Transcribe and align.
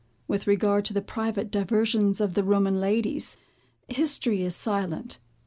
With 0.27 0.47
regard 0.47 0.83
to 0.85 0.95
the 0.95 1.01
private 1.03 1.51
diversions 1.51 2.19
of 2.21 2.33
the 2.33 2.43
Roman 2.43 2.79
ladies, 2.81 3.37
history 3.87 4.41
is 4.41 4.55
silent. 4.55 5.19